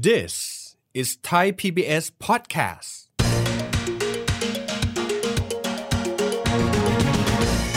[0.00, 2.90] This is Thai PBS podcast.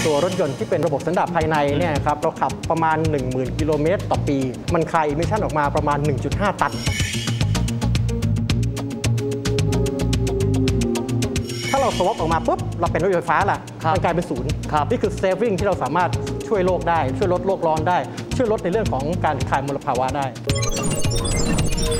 [0.06, 2.98] ตัวรถยนต์ที่เป็นระบบสันดาปภายในเนี่ยครับเราขับประมาณ
[3.28, 4.38] 10,000 กิโลเมตรต่อปี
[4.74, 5.98] มันคาย emission ออกมาประมาณ
[6.30, 6.74] 1.5 ตัน
[11.70, 16.10] ถ้าเรา swap ออกมาปุ๊บ เราเป็นรถยนต์ไฟฟ้าล่ะครับมันกลายเป็นศูนย์ครับนี่คือเซฟ i ิ g ที่เราสามารถ
[16.48, 17.98] ช่วยโลกได้ ช่วยลดโลกร้อนได้
[18.36, 20.28] ช่วยลดในเรื่องของการคายมลภาวะได้
[21.86, 21.94] สวั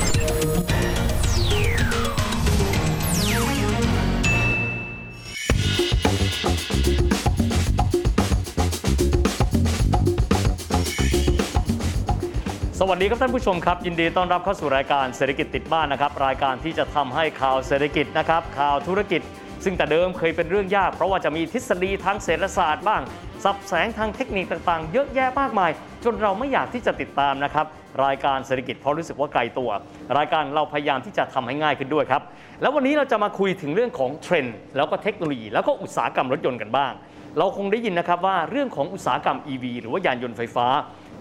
[12.96, 19.20] สดีครับท่านผู้ชมครับ ยินดีต้อนรับเข้าสู่รายการเศรษฐกิจติดบ้านนะครับ รายการที่จะทำให้ข่าวเศรษฐกิจนะครับ ข่าวธุรกิจ
[19.64, 23.02] ซึ่งแต่เดิมเคยเป็นเรื่องยาก เพราะว่าจะมีทฤษฎีทางเศรษฐศาสตร์บ้าง
[23.44, 25.70] สับแสงทางเทคนิคต่างๆ เยอะแยะมากมาย
[26.06, 27.66] จนเราไม่อยากที่จะติดตามนะครับ
[28.04, 29.70] รายการเศรษฐกิจเพราะรู้สึกว่าไกลตัว
[30.18, 32.22] รายการเราพยายามที่จะทำให้ง่ายขึ้นด้วยครับ
[32.62, 36.92] แล้ววันนี้เราจะมาคุยถึงเรื่องของเทรนด์แล้วก็เทคโนโลยี แล้วก็อุตสาหกรรมรถยนต์กันบ้าง
[37.38, 40.66] เราคงได้ยินนะครับว่าเรื่องของอุตสาหกรรม EV หรือว่ายานยนต์ไฟฟ้า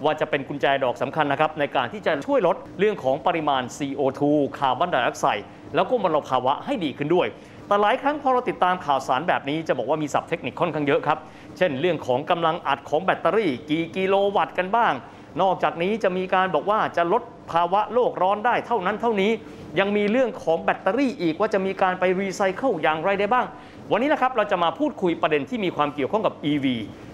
[0.03, 4.21] ว่าจะเป็นกุญแจดอกสำคัญนะครับในการที่จะช่วยลดเรื่องของปริมาณ CO2
[4.57, 7.27] คาร์บอนไดออกไซด์แล้วก็มลภาวะให้ดีขึ้นด้วย
[7.67, 11.17] แต่หลายครั้งพอเราติดตามข่าวสารแบบนี้จะบอกว่ามีศัพท์เทคนิคค่อนข้างเยอะครับ
[11.57, 14.93] เช่นเรื่องของกำลังอัดของแบตเตอรี่ กี่กิโลวัตต์กันบ้าง
[15.41, 19.31] นอกจากนี้จะมีการบอกว่าจะลดภาวะโลกร้อนได้เท่านั้นเท่านี้
[19.79, 23.45] ยังมีเรื่องของแบตเตอรี่อีกว่าจะมีการไปรีไซเคิลอย่างไรได้บ้าง
[23.91, 26.65] วันนี้นะครับเราจะมาพูดคุยประเด็นที่มีความเกี่ยวข้องกับ EV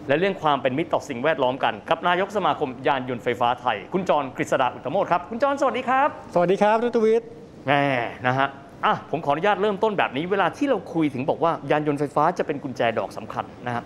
[0.07, 7.27] และเรื่องความเป็นมิตรต่อสิ่งแวดล้อมกันกับนายกสมาคมยานยนต์ไฟฟ้าไทย คุณจรกฤษฎาอุตตโมทย์ครับ คุณจรสวัสดีครับ สวัสดีครับทุตวิทย์
[7.65, 7.71] แหม
[8.27, 8.47] นะฮะ
[8.85, 13.83] อะผมขออนุญาตเริ่มต้นแบบนี้เวลาที่เราคุยถึงบอกว่ายานยนต์ไฟฟ้าจะเป็นกุญแจดอกสำคัญนะฮะ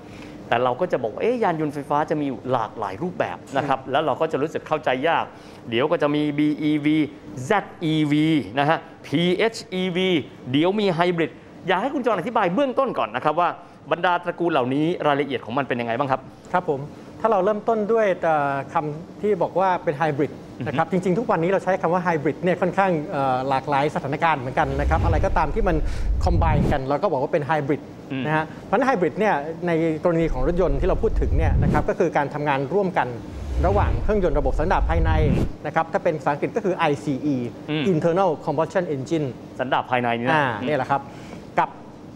[0.50, 5.26] แต่เราก็จะบอกว่าเอ๊ะยานยนต์ไฟฟ้าจะมีอยู่หลากหลายรูปแบบนะครับแล้วเราก็จะรู้สึกเข้าใจยาก
[5.70, 6.88] เดี๋ยวก็จะมี BEV
[7.50, 8.14] ZEV
[8.60, 10.00] นะฮะ PHEV
[10.52, 11.32] เดี๋ยวมีไฮบริด
[11.68, 13.50] อยากให้คุณจรอธิบายเบื้องต้นก่อนนะครับว่า
[13.92, 16.22] บรรดาตระกูลเหล่านี้รายละเอียดของมันเป็นยังไงบ้างครับ
[16.54, 16.80] ครับผม
[17.20, 20.32] ถ้าเราเริ่มต้นด้วยเอ่อคำที่บอกว่าเป็นไฮบริด
[20.68, 25.78] นะครับจริง ๆ ทุกวันนี้เราใช้คำว่าไฮบริดเนี่ยค่อนข้างเอ่อหลากหลายสถานการณ์เหมือนกันนะครับอะไรก็ตามที่มัน
[26.24, 27.95] combine กันเราก็บอกว่าเป็นไฮบริดอืม
[28.26, 29.36] นะฮะเพราะฉะนั้นไฮบริดเนี่ย
[29.68, 29.72] ใน
[30.04, 33.08] กรณีของรถยนต์ที่เราพูดถึงเนี่ยนะครับก็คือการทำงานร่วมกัน
[33.66, 35.12] ระหว่างเครื่องยนต์ระบบสันดาปภายใน
[35.66, 37.36] นะครับถ้าเป็นภาษาอังกฤษก็คือ ICE
[37.70, 39.28] อืม Internal Combustion Engine
[39.60, 41.02] สันดาปภายในนี่นะอ่าเนี่ยแหละครับ
[41.60, 41.70] กับ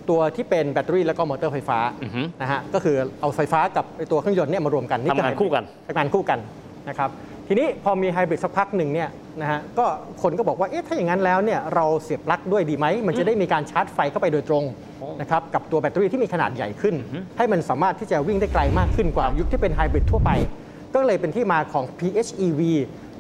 [0.09, 6.39] ตัวที่เป็นแบตเตอรี่แล้วก็มอเตอร์ไฟฟ้าอือฮึนะฮะก็คือเอาไฟฟ้ากับไอ้ตัวเครื่องยนต์เนี่ยมารวมกันนี่ทำงานคู่กันทำงานคู่กัน
[6.89, 7.09] นะครับ
[7.51, 9.09] ทีนี้พอมีไฮบริดสักพักหนึ่งเนี่ย
[9.41, 9.85] นะฮะก็
[10.21, 14.63] คนก็บอกว่าเอ๊ะถ้าอย่างนั้นแล้วเนี่ยเราเสียบปลั๊กด้วยดีไหม มันจะได้มีการชาร์จไฟเข้าไปโดยตรง
[14.99, 16.95] โอ้นะครับกับตัวแบตเตอรี่ที่มีขนาดใหญ่ขึ้น
[17.37, 20.31] ให้มันสามารถที่จะวิ่งได้ไกลมากขึ้นกว่ายุคที่เป็นไฮบริดทั่วไป
[20.95, 22.61] ก็เลยเป็นที่มาของ PHEV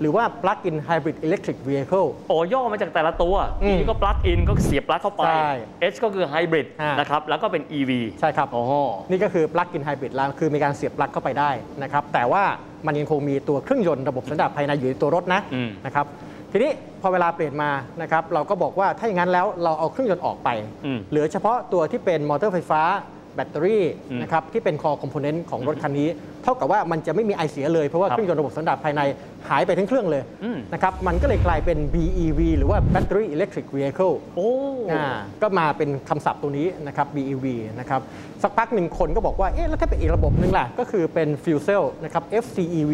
[0.01, 5.51] หรือว่า Plug-in Hybrid Electric Vehicle โอ้ย่อมาจากแต่ละตัวอืม P ก็ปลั๊กอินก็เสียบปลั๊กเข้าไปใช่
[5.93, 8.73] H ก็คือไฮบริดอ่านนะครับ แล้วก็เป็น EV ใช่ครับ โอ้โห
[9.09, 11.51] นี่ก็คือ Plug-in Hybrid แล้วคือมีการเสียบปลั๊กเข้าไปได้
[11.83, 12.43] นะครับ แต่ว่า
[12.85, 16.05] มันยังคงมีตัวเครื่องยนต์ระบบสันดาปภายในอยู่ในตัวรถนะอืมนะครับ
[16.51, 17.69] ทีนี้พอเวลาเปลี่ยนมา
[18.01, 20.49] นะครับเราก็บอกว่าถ้าอย่างนั้นแล้วเราเอาเครื่องยนต์ออกไป
[20.85, 22.81] อืมเหลือเฉพาะตัวที่เป็นมอเตอร์ไฟฟ้า
[23.18, 26.09] แบตเตอรี่อืมนะครับที่เป็นคอ component ของรถคันนี้
[26.43, 29.01] เท่ากับว่ามันจะไม่มีไอเสียเลย เพราะว่าครับเครื่องยนต์ระบบสันดาปภายใน
[29.49, 34.49] หายไปทั้งเครื่องเลยอืมนะครับมันก็เลยกลายเป็น BEV หรือว่า Battery Electric Vehicle โอ้
[34.91, 35.05] อ่า
[35.41, 37.45] ก็มาเป็นคำศัพท์ตัวนี้นะครับ BEV
[37.79, 38.01] นะครับ
[38.43, 42.93] สักพักหนึ่งคนก็บอกว่าเอ๊ะแล้วถ้าเป็นอีกระบบหนึ่งล่ะก็คือเป็น Fuel Cell นะครับ FCEV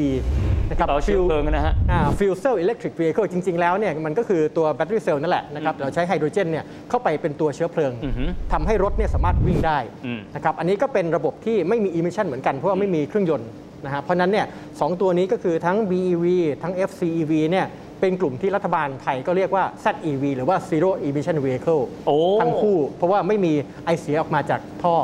[0.70, 13.50] นะครับเราเชื้อ Fuel เพลิงนะฮะอ่า Fuel Cell Electric Vehicle จริง ๆ แล้วเนี่ยมันก็คือตัวแบตเตอรี่เซลล์นั่นแหละนะครับเราใช้ไฮโดรเจนเนี่ยเข้าไปเป็นตัวเชื้อเพลิงอือฮึทำให้รถเนี่ยสามารถวิ่งได้อืมนะครับอันนี้ก็เป็นระบบที่ไม่มี emission เหมือนกันเพราะว่าไม่มีเครื่องยนต์
[13.86, 14.46] นะฮะเพราะฉะนั้นเนี่ย
[14.80, 16.26] สองตัวนี้ก็คือทั้ง BEV
[16.64, 17.66] ทั้ง FCEV เนี่ย
[18.02, 23.54] เป็นกลุ่มที่รัฐบาลไทยก็เรียกว่า ZEV หรือว่า Zero Emission Vehicle โอ้ทั้งคู่ เพราะว่าไม่มี
[23.86, 24.96] ไอเสียออกมาจากท่อ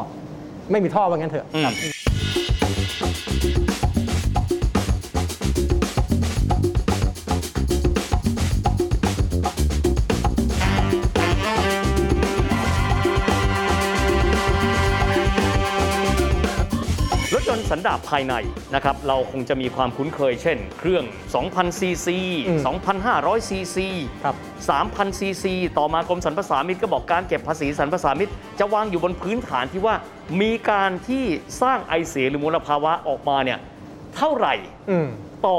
[0.72, 1.46] ไม่มีท่อว่างั้นเถอะ
[17.82, 18.36] นต์สันดาปภายใน
[18.76, 21.04] นะครับเราคงจะมีความคุ้นเคยเช่น เครื่อง
[21.42, 22.18] 2,000 ซีซี
[22.48, 22.60] อืม
[23.04, 23.88] 2,500 ซีซี
[24.24, 24.36] ครับ
[24.78, 29.96] 3,000 ซีซี ต่อมากรมสรรพสามิตก็บอกการเก็บภาษีสรรพสามิตจะวางอยู่บนพื้นฐานที่ว่า
[30.42, 31.26] มีการที่
[31.62, 33.60] สร้างไอเสียหรือมลภาวะออกมาเนี่ย
[34.16, 34.54] เท่าไหร่
[34.90, 35.08] อืม
[35.48, 35.58] ต่อ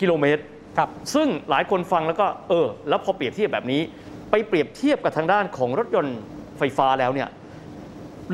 [0.00, 0.42] กิโลเมตร
[0.78, 3.82] ครับซึ่งหลายคนฟังแล้วก็เออ แล้วพอเปรียบเทียบแบบนี้
[4.30, 6.18] ไปเปรียบเทียบกับทางด้านของรถยนต์
[6.58, 7.28] ไฟฟ้าแล้วเนี่ย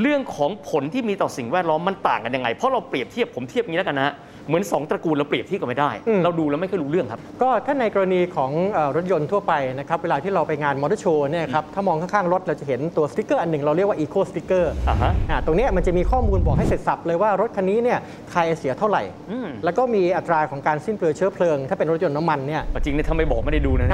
[0.00, 4.14] เรื่องของผลที่มีต่อสิ่งแวดล้อมมันต่างกันยังไง เพราะเราเปรียบเทียบผมเทียบอย่างนี้แล้วกันนะฮะ
[4.46, 15.12] เหมือน 2 ตระกูลเราเปรียบเทียบกันไม่ได้อืมเราดูแล้วไม่ค่อยรู้เรื่องครับ ก็ถ้าในกรณีของเอ่อรถยนต์ทั่วไปนะครับเวลาที่เราไปงานมอเตอร์โชว์เนี่ยครับถ้ามองข้างๆรถเราจะเห็นตัวสติ๊กเกอร์อันหนึ่งเราเรียกว่า eco sticker อ่าฮะ
[15.46, 17.98] ตรงเนี้ยมันจะมีข้อมูลบอกให้เสร็จสับเลยว่ารถคันนี้เนี่ย
[18.32, 23.88] คายไอเสียเท่าไหร่อืมแล้วก็มีอัตราของการสิ้นเปลืองเชื้อเพลิง ถ้าเป็นรถยนต์น้ำมันเนี่ยจริงเนี่ยถ้าไม่บอกไม่ได้ดูนะ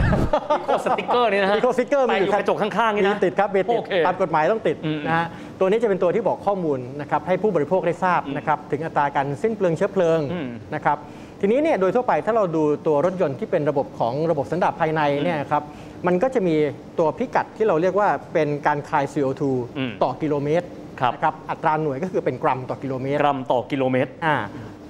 [0.60, 5.26] eco sticker นี่นะฮะ eco sticker แต่อยู่กระจกข้างๆนี่มีนะติดครับมีติดโอเคตามกฎหมายต้องติดอืมนะฮะ
[5.58, 10.98] ตัวนี้จะเป็นตัวที่บอกข้อมูลนะครับให้ผู้บริโภคได้ทราบนะครับถึงอัตราการสิ้นเปลืองเชื้อเพลิงอืมนะครับ
[11.40, 15.62] ทีนี้เนี่ยโดยทั่วไปถ้าเราดูตัวรถยนต์ที่เป็นระบบของระบบสันดาปภายในเนี่ยครับ
[16.06, 16.54] มันก็จะมี
[16.98, 19.42] ตัวพิกัดที่เราเรียกว่าเป็นการคาย CO2
[19.78, 20.66] อืมต่อกิโลเมตร
[21.00, 24.36] ครับนะครับอัตราหน่วยก็คือเป็นกรัมต่อกิโลเมตรกรัมต่อกิโลเมตรอ่า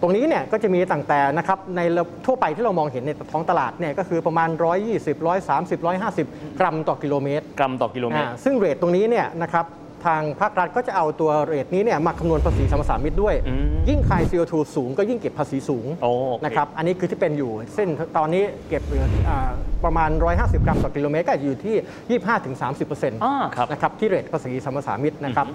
[0.01, 4.49] ตรงนี้เนี่ยก็จะมีตั้งแต่นะครับในระทั่วไปที่เรามองเห็นในท้องตลาดเนี่ยก็คือประมาณ
[4.91, 5.79] 120 130
[6.23, 9.65] 150 กรัมต่อกิโลเมตร กรัมต่อกิโลเมตรอ่าซึ่ง rate ตรงนี้เนี่ยนะครับ
[10.07, 16.09] ทางภาครัฐก็จะเอาตัว rate นี้เนี่ยมาคำนวณภาษีสรรพสามิตด้วยอืมยิ่งคาย CO2 สูงก็ยิ่งเก็บภาษีสูงโอ
[16.39, 19.51] เคนะครับอันนี้คือที่เป็นอยู่ เส้นตอนนี้เก็บเหลืออ่า
[19.85, 25.47] ประมาณ 150 กรัมต่อกิโลเมตรก็อาจจะอยู่ที่ 25-30%อ่าครับนะครับที่ rate ภาษีสรรพสามิตนะครับ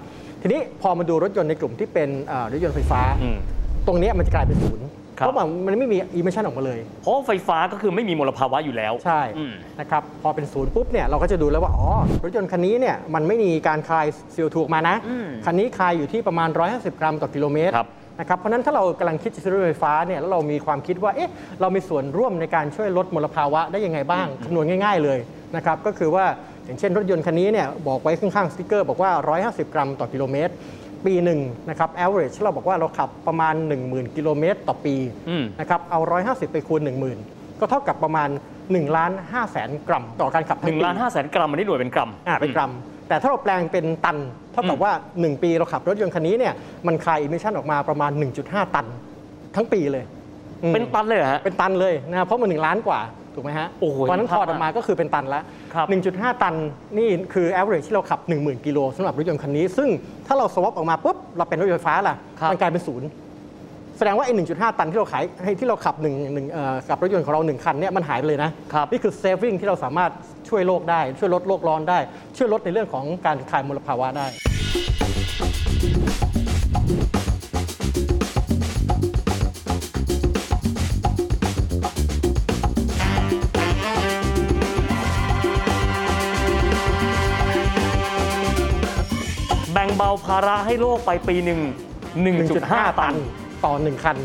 [0.42, 3.38] ทีนี้พอมาดูรถยนต์ในกลุ่มที่เป็นอ่ารถยนต์ไฟฟ้าอืม
[3.86, 11.90] ตรงเนี้ยมันจะกลายเป็นศูนย์ครับ เพราะว่ามันไม่มี emission ออกมาเลย เพราะไฟฟ้าก็คือไม่มีมลภาวะอยู่แล้ว ใช่อืมนะครับพอเป็นศูนย์ปุ๊บเนี่ยเราก็จะดูแล้วว่าอ๋อ
[12.22, 17.88] รถยนต์คันนี้เนี่ยมันไม่มีการคาย CO2 ออกมานะอืมคันนี้คายอยู่ที่ประมาณ 150 กรัมต่อกิโลเมตรครับ
[18.20, 21.30] นะครับเพราะฉะนั้นถ้าเรากำลังคิดจะซื้อรถไฟฟ้าเนี่ยแล้วเรามีความคิดว่าเอ๊ะ
[21.60, 25.18] เรามีส่วนร่วมในการช่วยลดมลภาวะได้ยังไงบ้างคำนวณง่าย ๆเลย
[25.56, 26.24] นะครับก็คือว่า
[26.66, 29.10] อย่างเช่นรถยนต์คันนี้เนี่ยบอกไว้ข้างๆสติ๊กเกอร์บอกว่า
[29.66, 30.52] 150 กรัมต่อกิโลเมตร
[31.06, 33.54] ปีหนึ่งนะครับ average เราบอกว่าเราขับประมาณ
[33.84, 34.94] 10,000 กิโลเมตรต่อปี
[35.28, 36.80] อืมนะครับเอา 150 ไปคูณ
[37.20, 38.28] 10,000 ก็เท่ากับประมาณ
[38.60, 42.72] 1ล้าน5แสนกรัม ต่อการขับหทั้นึ่งงปีล้านห้าแสนกรัมอันนี้หน่วยเป็นกรัมอ่าเป็นกรัม
[43.08, 44.16] แต่ถ้าเราแปลงเป็นตัน
[44.52, 46.54] เท่ากับว่า 1 ปีเราขับรถยนต์คันนี้เนี่ย
[46.86, 48.10] มันคาย emission ออกมาประมาณ
[48.42, 48.86] 1.5 ตัน
[49.56, 50.04] ทั้งปีเลย
[50.62, 53.00] อืมเป็นตันเลยเหรอฮะเป็นตันเลยนะครับเพราะมัน1ล้านกว่า
[53.34, 55.42] ถูกไหมฮะโอ้โหเพราะฉะนั้นเห็นภาพพอออกมาก็คือเป็นตันแล้ว
[55.74, 56.54] ครับ1.5 ตัน
[56.98, 59.88] นี่คือ average ที่เราขับ 10,000 กิโลสำหรับรถยนต์คันนี้ ซึ่ง
[60.26, 63.08] ถ้าเรา swap ออกมาปุ๊บเราเป็นรถยนต์ไฟฟ้าล่ะครับมันกลายเป็นศูนย์
[63.98, 70.10] แสดงว่าไอ้ 1.5 ตันที่เราขายให้ที่เราขับหนึ่งหนึ่งเอ่อกับรถยนต์ของเราหนึ่งคันเนี่ยมันหายไปเลยนะครับนี่คือ saving ที่เราสามารถ
[70.48, 71.98] ช่วยโลกได้ ช่วยลดโลกร้อนได้
[72.36, 74.26] ช่วยลดในเรื่องของการคายมลภาวะได้
[90.10, 91.60] แบ่งเบาภาระให้โลกไปปีหนึ่ง
[92.30, 93.14] 1.5 ตัน
[93.64, 94.16] ต่อหนึ่งคัน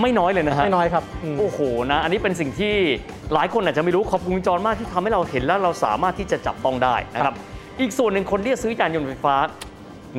[0.00, 1.58] ไม่น้อยเลยนะฮะ ไม่น้อยครับอืมโอ้โห
[1.92, 2.74] นะ อันนี้เป็นสิ่งที่
[3.34, 7.34] หลายคนอาจจะไม่รู้ขอบคุณคุณจรมากที่ทำให้เราเห็นแล้วเราสามารถที่จะจับต้องได้นะครับ
[7.80, 9.34] อีกส่วนหนึ่งคนที่จะซื้อยานยนต์ไฟฟ้า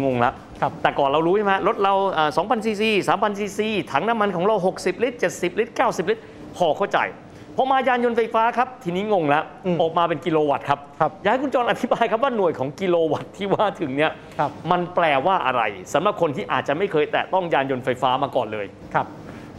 [0.03, 2.89] งงละครับแต่ก่อนเรารู้ใช่ไหมรถเราอ่า2,000ซีซี
[3.19, 6.23] 3,000ซีซีถังน้ำมันของเรา 60 ลิตร 70 ลิตร 90 ลิตร
[6.57, 6.97] พอเข้าใจ
[7.28, 7.28] พ
[7.61, 15.61] อมายานยนต์ไฟฟ้าครับ ทีนี้งงแล้วอืมออกมาเป็นกิโลวัตต์ครับครับอยากให้คุณจรอธิบายครับว่าหน่วยของกิโลวัตต์ที่ว่าถึงเนี่ยครับมันแปลว่าอะไร
[15.93, 18.65] สำหรับคนที่อาจจะไม่เคยแตะต้องยานยนต์ไฟฟ้ามาก่อนเลย
[18.95, 19.07] ครับ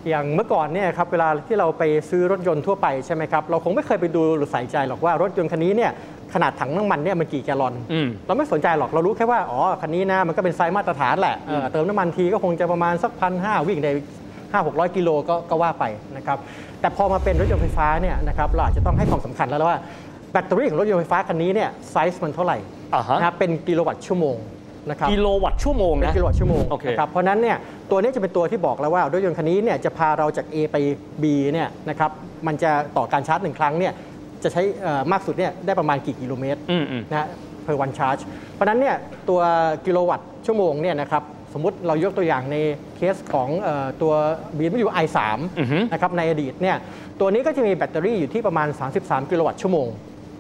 [0.09, 5.93] อย่างเมื่อก่อนเนี่ยครับเวลาที่เราไปซื้อรถยนต์ทั่วไปใช่ไหมครับเราคงไม่เคยไปดูหรือใส่ใจหรอกว่ารถยนต์คันนี้เนี่ย
[6.35, 13.93] ขนาดถังน้ำมันเนี่ยมันกี่แกลลอนอืมเราไม่สนใจหรอกเรารู้แค่ว่าอ๋อคันนี้นะมันก็เป็นไซส์มาตรฐานแหละเออเติมน้ำมันทีก็คงจะประมาณสักพันห้าวิ่งได้
[14.53, 15.85] ห้าหกร้อยกิโลก็ก็ว่าไป
[16.17, 16.39] นะครับ
[16.81, 19.79] แต่พอมาเป็นรถยนต์ไฟฟ้าเนี่ยนะครับเราอาจจะต้องให้ความสำคัญแล้วว่า
[20.33, 22.59] แบตเตอรี่ของรถยนต์ไฟฟ้าคันนี้เนี่ยไซส์มันเท่าไหร่
[22.95, 24.37] อ่าฮะ นะครับเป็นกิโลวัตต์ชั่วโมง
[24.89, 27.57] นะครับ กิโลวัตต์ชั่วโมงเป็นนะกิโลวัตต์ชั่วโมงโอเค นะครับเพราะฉะนั้นเนี่ย
[27.91, 30.77] ตัวนี้จะเป็นตัวที่บอกแล้วว่ารถยนต์คันนี้เนี่ยจะพาเราจาก A ไป
[31.23, 32.11] B เนี่ยนะครับ
[32.47, 33.93] มันจะต่อการชาร์จหนึ่งครั้งเนี่ย
[34.43, 37.29] จะใช้เอ่อมากสุดเนี่ยได้ประมาณกี่กิโลเมตรอืมอืม นะฮะ
[37.65, 38.97] per one charge เพราะฉะนั้นเนี่ย
[39.29, 39.41] ตัว
[39.87, 41.23] กิโลวัตต์ชั่วโมงเนี่ยนะครับ
[41.55, 42.57] สมมุติเรายกตัวอย่างใน
[42.97, 44.13] เคสของเอ่อตัว
[44.59, 45.19] BMW i3
[45.59, 46.77] อือฮึนะครับในอดีตเนี่ย
[47.21, 48.69] ตัวนี้ก็จะมีแบตเตอรี่อยู่ที่ประมาณ
[49.01, 49.89] 33 กิโลวัตต์ชั่วโมง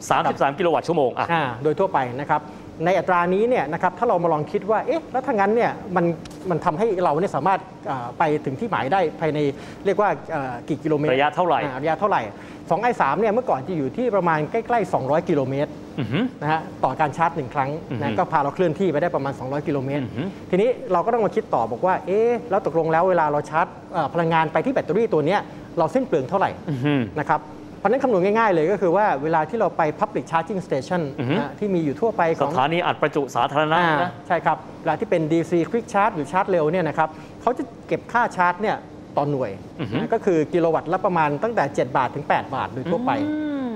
[0.03, 2.41] 33 กิโลวัตต์ชั่วโมงอะอ่าโดยทั่วไปนะครับ
[2.85, 6.05] ในอัตรานี้เนี่ยนะครับถ้าเรามาลองคิดว่าเอ๊ะแล้วถ้างั้นเนี่ยมัน
[6.51, 9.39] มันทำให้เราเนี่ยสามารถอ่าไปถึงที่หมายได้ภายใน
[9.87, 12.23] เรียกว่าอ่ากี่กิโลเมตรระยะเท่าไหร่อ่ระยะเท่าไหร่
[12.71, 25.41] 2 i3 เนี่ยเมื่อก่อนจะอยู่ที่ประมาณใกล้ๆ 200 กิโลเมตรอือหือนะฮะต่อการชาร์จหนึ่งครั้งอือฮึนะก็พาเราเคลื่อนที่ไปได้ประมาณ 200 กิโลเมตรอือฮึทีนี้เราก็ต้องมาคิดต่อบอกว่า เอ๊ะแล้วตกลงแล้วเวลาเราชาร์จเอ่อพลังงานไปที่แบตเตอรี่ตัวเนี้ย
[25.79, 27.41] เราสิ้นเปลืองเท่าไหร่อือหือนะครับ
[27.79, 37.09] เพราะฉะนั้นคำนวณง่ายๆเลยก็คือว่าเวลาที่เราไป Public Charging Station อือฮึนะฮะที่มีอยู่ทั่วไปขสองถานีอัดประจุสาธารณะอ่านะใช่ครับเวลาที่เป็น DC Quick Charge หรือชาร์จเร็วเนี่ยนะครับ
[37.43, 38.77] เขาจะเก็บค่าชาร์จเนี่ย
[39.17, 39.51] ต่อหน่วย
[39.81, 43.11] อือฮึนะก็คือกิโลวัตต์ละประมาณตั้งแต่ 7 บาทถึง 8 บาทโดยทั่วไป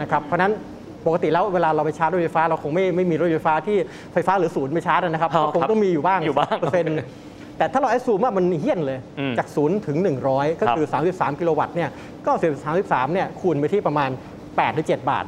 [0.00, 0.53] นะครับเพราะฉะนั้น
[1.07, 3.76] ปกติแล้วเวลาเราไปชาร์จรถไฟฟ้าเราคงไม่ไม่มีรถไฟฟ้าที่
[4.12, 6.97] ไฟฟ้าหรือศูนย์ไปชาร์จนะครับครับคงต้องมีอยู่บ้างอยู่บ้างเปอร์เซ็นต์
[7.59, 9.99] แต่ถ้าเรา assume ว่ามันเกลี้ยงเลยอืมจาก 0 ถึง
[10.29, 11.91] 100 ก็ครับคือ 33 กิโลวัตต์เนี่ย
[12.26, 12.33] ก็
[12.73, 14.11] 33เนี่ยคูณไปที่ประมาณ
[14.43, 15.25] 8 หรือ 7 บาท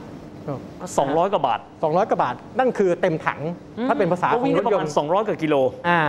[0.86, 3.40] 200 กว่าบาท 200 กว่าบาท นั่นคือเต็มถัง
[3.88, 5.54] ถ้าเป็นภาษาก็ของรถยนต์ก็วิ่งรได้ประมาณ200กว่ากิโล
[5.88, 6.02] อ่า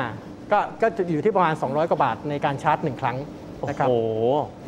[0.51, 3.93] ก็ก็จะอยู่ที่ประมาณ 200 กว่าบาทในการชาร์จ 1 ครั้งโอ้ นะครับโห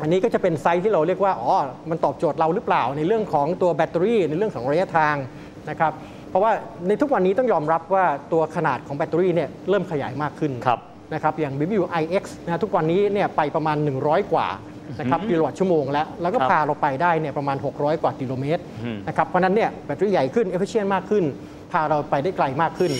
[0.02, 1.52] อันนี้ก็จะเป็นไซส์ที่เราเรียกว่า อ๋อ
[1.90, 5.16] มันตอบโจทย์เราหรือเปล่า ในเรื่องของตัวแบตเตอรี่ในเรื่องของระยะทาง
[5.70, 5.92] นะครับ
[6.30, 6.52] เพราะว่า
[6.88, 10.80] ในทุกวันนี้ต้องยอมรับว่าตัวขนาดของแบตเตอรี่เนี่ยเริ่มขยายมากขึ้นครับ
[11.14, 14.48] นะครับอย่าง BBU iX นะฮะทุกวันนี้เนี่ยไปประมาณ 100 กว่า
[15.00, 21.24] นะครับกิโลวัตต์ชั่วโมงแล้ว แล้วก็ครับพาเราไปได้เนี่ยประมาณ 600 กว่ากิโลเมตรอืมนะครับเพราะฉะนั้นเนี่ยแบตเตอรี่ใหญ่ขึ้น efficient มากขึ้น
[21.72, 22.92] พาเราไปได้ไกลมากขึ้น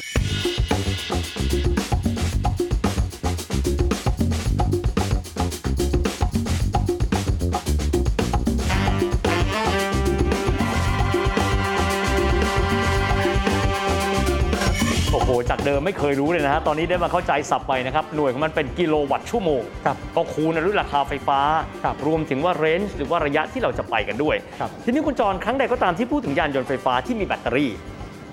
[15.50, 21.40] จากเดิมไม่เคยรู้เลยนะฮะตอนนี้ได้มาเข้าใจสับไปนะครับ หน่วยของมันเป็นกิโลวัตต์ชั่วโมงครับก็คูณด้วยราคาไฟฟ้า
[21.84, 27.70] ครับรวมถึงว่าเรนจ์หรือว่าระยะที่เราจะไปกันด้วยครับทีนี้คุณจรครั้งใดก็ตามที่พูดถึงยานยนต์ไฟฟ้าที่มีแบตเตอรี่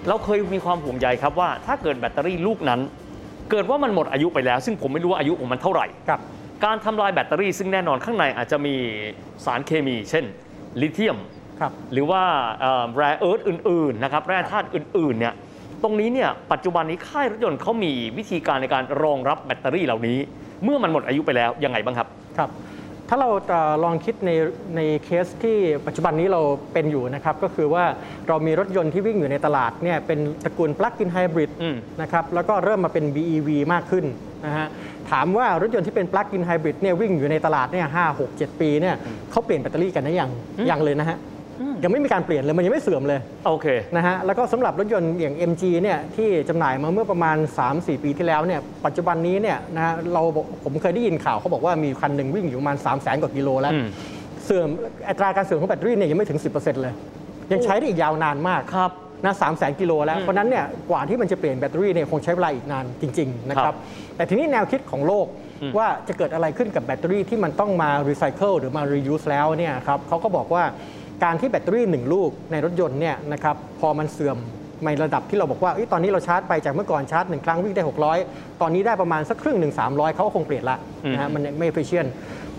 [0.08, 2.82] เราเคยมีความห่วงใยครับว่า ถ้าเกิดแบตเตอรี่ลูกนั้น
[3.52, 6.20] เกิดว่ามันหมดอายุไปแล้ว ซึ่งผมไม่รู้ว่าอายุของมันเท่าไหร่ครับ
[6.66, 8.76] การทำลายแบตเตอรี่ซึ่งแน่นอนข้างในอาจจะมี
[9.46, 10.26] สารเคมี เช่น
[10.82, 11.18] ลิเธียม
[11.60, 12.22] ครับหรือว่า
[12.96, 15.34] rare earth อื่นๆนะครับแร่ธาตุอื่นๆเนี่ย
[15.84, 20.18] ตรงนี้เนี่ยปัจจุบันนี้ค่ายรถยนต์เขามีวิธีการในการรองรับแบตเตอรี่เหล่านี้
[20.64, 22.08] เมื่อมันหมดอายุไปแล้วยังไงบ้างครับ
[22.38, 22.50] ครับ
[23.10, 24.32] ถ้าเราเอ่อลองคิดใน
[24.76, 25.58] ในเคสที่
[25.88, 26.42] ปัจจุบันนี้เรา
[26.74, 27.86] เป็นอยู่นะครับ ก็คือว่า
[28.28, 34.06] เรามีรถยนต์ที่วิ่งอยู่ในตลาดเนี่ยเป็นตระกูล plug-in hybrid อืมนะครับแล้วก็เริ่มมาเป็น BEV มากขึ้น
[34.46, 34.68] นะฮะ
[35.12, 38.96] ถามว่ารถยนต์ที่เป็น plug-in hybrid เนี่ยวิ่งอยู่ในตลาดเนี่ยห้าหกเจ็ดปีเนี่ย
[39.32, 40.30] เขาเปลี่ยนแบตเตอรี่กันได้ยัง
[40.70, 41.18] ยังเลยนะฮะ
[41.84, 47.38] ยังไม่มีการเปลี่ยนเลยมันยังไม่เสื่อมเลยโอเคนะฮะแล้วก็สำหรับรถยนต์อย่าง MG เนี่ยที่จำหน่ายมาเมื่อประมาณ
[47.70, 53.88] 3-4 ปีที่แล้วเนี่ยปัจจุบันนี้เนี่ยนะฮะเราบอกผมเคยได้ยินข่าวเขาบอกว่ามีคันหนึ่งวิ่งอยู่ประมาณ 3 0 0 0 0 0 กว่ากิโลแล้วอืม
[54.46, 54.70] เสื่อม
[55.10, 56.94] อัตราการเสื่อมของแบตเตอรี่เนี่ยยังไม่ถึง 10%เลย
[57.52, 58.92] ยังใช้ได้อีกยาวนานมากครับ
[59.26, 63.78] นะสามแสนกิโลแล้วอืมเพราะฉะนั้นเนี่ยกว่าที่มันจะเปลี่ยนแบตเตอรี่เนี่ยคงใช้เวลาอีกนานจริง ๆ นะคครัรับบ
[64.16, 65.28] แต่ทีนี้แนวคิดของโลก
[65.62, 70.64] อืมว่าจะเกิดอะไรขึ้นกับแบตเตอรี่ที่มันต้องมารีไซเคิลหรือมา reuse แล้วเนี่ยครับเขาก็บอกว่า
[71.24, 74.38] การที่แบตเตอรี่หนึ่งลูกในรถยนต์เนี่ยนะครับพอมันเสื่อม
[74.86, 77.84] ในระดับที่เราบอกว่าเอ้ยตอนนี้เราชาร์จไปจากเมื่อก่อนชาร์จหนึ่งครั้งวิ่งได้
[78.22, 80.78] 600 ตอนนี้ได้ประมาณสักครึ่งหนึ่ง300เขาก็คงเปลี่ยนละ
[81.14, 82.10] นะฮะมันไม่ efficient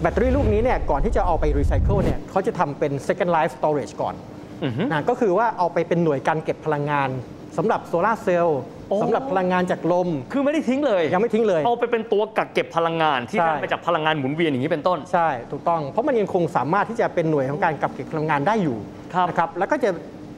[0.00, 4.14] แบตเตอรี่ลูกนี้เนี่ยก่อนที่จะเอาไปรีไซเคิลเนี่ยเขาจะทำเป็น second life storage ก่อน
[4.64, 7.08] อือฮึนะก็คือว่าเอาไปเป็นหน่วยการเก็บพลังงาน
[7.56, 18.78] สำหรับโซลาร์เซลล์โอ้ สำหรับพลังงานจากลม คือไม่ได้ทิ้งเลย ยังไม่ทิ้งเลย เอาไปเป็นตัวกักเก็บพลังงานที่ใช่ได้มาจากพลังงานหมุนเวียนอย่างนี้เป็นต้น ใช่ ถูกต้อง เพราะมันยังคงสามารถที่จะเป็นหน่วยของการกักเก็บพลังงานได้อยู่
[19.14, 19.90] ครับนะครับ แล้วก็จะ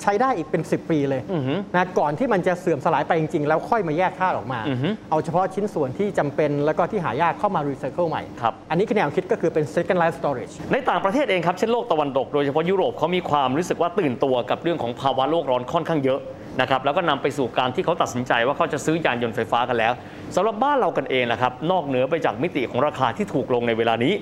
[0.05, 16.21] ใช้ได้อีกเป็น 10 ปีเลยอือฮึนะก่อนที่มันจะเสื่อมสลายไปจริง ๆ แล้วค่อยมาแยกธาตุออกมาอือฮึเอาเฉพาะชิ้นส่วนที่จำเป็นแล้วก็ที่หายากเข้ามารีไซเคิลใหม่ครับอันนี้คือแนวคิดก็คือเป็น second life storage ในต่างประเทศเองครับ เช่นโลกตะวันตก โดยเฉพาะยุโรปเขามีความรู้สึกว่าตื่นตัวกับเรื่องของภาวะโลกร้อนค่อนข้างเยอะ
[16.61, 19.93] นะครับแล้วก็นำไปสู่การที่เขาตัดสินใจว่าเขาจะซื้อยานยนต์ไฟฟ้ากันแล้ว
[20.35, 24.13] สำหรับบ้านเรากันเองนะครับนอกเหนือไปจากมิติของราคาที่ถูกลงในเวลานี้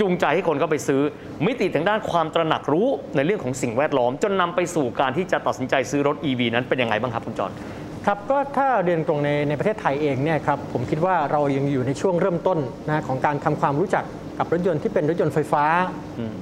[0.00, 1.02] จูงใจให้คนเข้าไปซื้อ
[1.46, 7.52] มิติทางด้านความตระหนักรู้ในเรื่องของสิ่งแวดล้อม จนนำไปสู่การที่จะตัดสินใจซื้อรถ EV นั้นเป็นยังไงบ้างครับคุณจอร
[8.06, 14.04] ครับก็ถ้าเรียนตรงในในประเทศไทยเองเนี่ยครับผมคิดว่าเรายังอยู่ในช่วงเริ่มต้นนะของการทำความรู้จัก
[14.38, 15.64] กับรถยนต์ที่เป็นรถยนต์ไฟฟ้า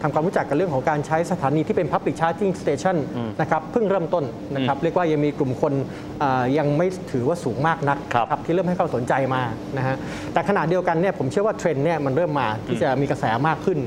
[0.03, 2.97] ทำความรู้จักกับเรื่องของการใช้สถานีที่เป็น Public Charging Station
[3.41, 4.25] นะครับเพิ่งเริ่มต้น
[4.55, 5.73] นะครับเรียกว่ายังมีกลุ่มคน
[6.23, 9.43] อ่ายังไม่ถือว่าสูงมากนักครับที่เริ่มให้ความสนใจมา
[9.77, 9.97] นะฮะ
[10.33, 13.79] แต่ขณะเดียวกันเนี่ยผมเชื่อว่าเทรนด์เนี่ยมันเริ่มมาที่จะมีกระแสมากขึ้น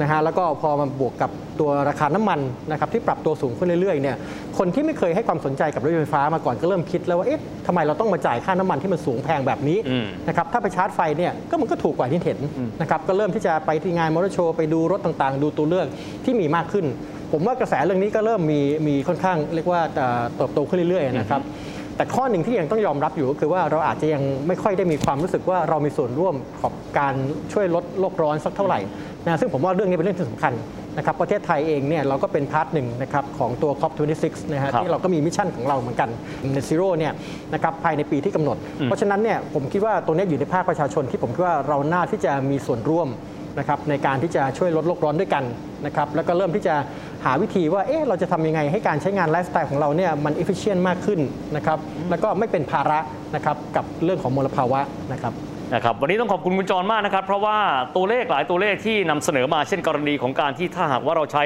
[0.00, 1.30] นะฮะแล้วก็พอมาบวกกับ
[1.60, 4.16] ตัวราคาน้ำมันนะครับที่ปรับตัวสูงขึ้นเรื่อยๆเนี่ย
[4.58, 12.38] คนที่ไม่เคยให้ความสนใจกับรถยนต์ไฟฟ้ามาก่อนก็เริ่มคิดแล้วว่าเอ๊ะทำไมเราต้องมาจ่ายค่าน้ำมันที่มันสูงแพงแบบนี้อืมนะครับถ้าไปชาร์จไฟเนี่ยก็มันก็ถูกกว่าที่เห็น
[12.80, 15.86] นะครับก็เริ่มที่จะไปที่งานมอเตอร์โชว์ไปดูรถต่างๆ ดูตัวเลือก
[16.24, 16.86] ที่มีมากขึ้น
[17.32, 21.42] ผมว่ากระแสเรื่องนี้ก็เริ่มมีมีค่อนข้างเรียกว่าเอ่อเติบโตขึ้นเรื่อยๆนะครับ
[21.96, 27.14] แต่ข้อหนึ่งที่ยังต้องยอมรับอยู่ก็คือว่าเราอาจจะยังไม่ค่อยได้มีความรู้สึกว่าเรามีส่วนร่วมกับการ
[27.52, 28.80] ช่วยลดโลกร้อนสักเท่าไหร่
[29.24, 30.52] นะซึ่งผมว่าเรื่องนี้เป็นเรื่องที่สำคัญ
[30.96, 36.08] นะครับประเทศไทยเองเนี่ยเราก็เป็น part หนึ่งนะครับของตัว COP26 นะฮะครับที่เราก็มี mission ของเราเหมือนกัน
[36.54, 37.12] Net Zero เนี่ย
[37.54, 43.08] นะครับภายในปีที่กำหนด เพราะฉะนั้นเนี่ยผมคิดว่าตรงนี้อยู่ในภาคประชาชนที่ผมคิดว่าเราน่าที่จะมีส่วนร่วม
[43.58, 45.44] นะครับในการที่จะช่วยลดโลกร้อนด้วยกัน
[45.86, 46.74] นะครับแล้วก็เริ่มที่จะ
[47.24, 51.20] หาวิธีว่าเอ๊ะเราจะทำยังไงให้การใช้งานไลฟ์สไตล์ของเราเนี่ยมัน efficient มากขึ้น
[51.56, 51.78] นะครับ
[52.10, 52.98] แล้วก็ไม่เป็นภาระ
[53.34, 54.80] นะครับกับเรื่องของมลภาวะ
[55.12, 55.32] นะครับ
[55.72, 57.58] นะครับวันนี้ต้องขอบคุณคุณจรมากนะครับ เพราะว่า
[57.96, 61.44] ตัวเลขหลายตัวเลขที่นำเสนอมาเช่นกรณีของการที่ถ้าหากว่าเราใช้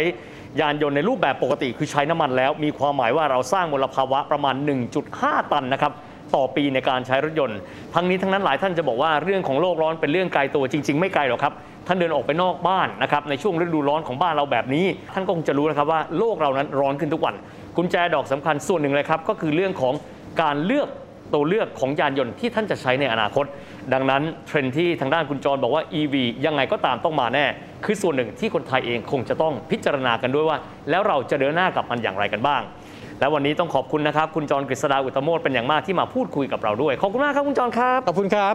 [0.61, 4.55] ยานยนต์ในรูปแบบปกติ คือใช้น้ำมันแล้ว มีความหมายว่าเราสร้างมลภาวะประมาณ
[5.05, 5.93] 1.5 ตันนะครับ
[6.35, 7.59] ต่อปีในการใช้รถยนต์
[7.95, 11.53] ทั้งนี้ทั้งนั้นหลายท่านจะบอกว่าเรื่องของโลกร้อนเป็นเรื่องไกลตัวจริง ๆ ไม่ไกลหรอกครับ
[11.87, 17.35] ท่านเดินออกไปนอกบ้านนะครับในช่วงฤดูร้อนของบ้านเราแบบนี้ ท่านก็คงจะรู้นะครับว่าโลกเรานั้นร้อนขึ้นทุกวัน
[17.77, 19.95] กุญแจดอกสำคัญส่วนหนึ่งเลยครับก็คือเรื่องของ
[20.43, 20.89] การเลือก
[21.35, 23.45] ตัวเลือกของยานยนต์ที่ท่านจะใช้ในอนาคต
[23.93, 26.15] ดังนั้นเทรนด์ที่ทางด้านคุณจรบอกว่า EV
[26.47, 27.47] ยังไงก็ตามต้องมาแน่
[27.85, 30.59] คือส่วนหนึ่งที่คนไทยเองคงจะต้องพิจารณากันด้วยว่า
[30.91, 32.63] แล้วเราจะเดินหน้ากับมันอย่างไรกันบ้าง
[33.21, 38.55] และวันนี้ต้องขอบคุณนะครับ คุณจรกฤษดาอุตตโมดเป็นอย่างมากที่มาพูดคุยกับเราด้วยขอบคุณมากครับคุณจรครับขอบคุณครับ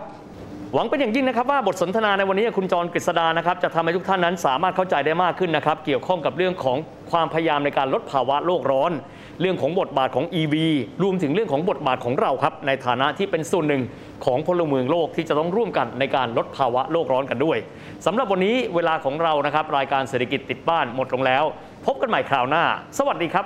[0.74, 6.78] หวังเป็นอย่างยิ่งนะครับว่าบทสนทนาในวันนี้คุณจรกฤษดานะครับจะทำให้ทุกท่านนั้นสามารถเข้าใจได้มากขึ้นนะครับ เกี่ยวข้องกับเรื่องของ
[7.12, 8.92] ความพยายามในการลดภาวะโลกร้อน
[9.42, 10.56] เรื่องของบทบาทของ EV
[11.04, 13.84] รวมถึงเรื่องของบทบาทของเราครับ ในฐานะที่เป็นส่วนหนึ่ง
[14.26, 17.58] ของพลเมืองโลกที่จะต้องร่วมกันในการลดภาวะโลกร้อนกันด้วย
[18.06, 21.44] สำหรับวันนี้เวลาของเรานะครับ รายการเศรษฐกิจติดบ้านหมดลงแล้ว
[21.86, 22.64] พบกันใหม่คราวหน้า
[22.98, 23.46] สวัสดีครับ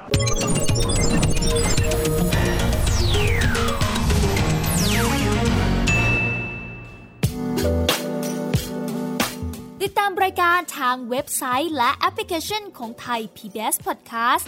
[9.84, 14.48] ติดตามรายการทางเว็บไซต์และแอปพลิเคชันของไทย PBS Podcast